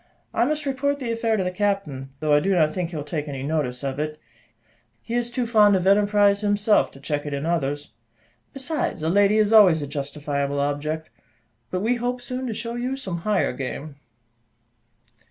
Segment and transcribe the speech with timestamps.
[0.33, 3.03] I must report the affair to the captain, though I do not think he will
[3.03, 4.17] take any notice of it;
[5.03, 7.91] he is too fond of enterprise himself to check it in others.
[8.51, 11.11] Besides, a lady is always a justifiable object,
[11.69, 13.97] but we hope soon to show you some higher game."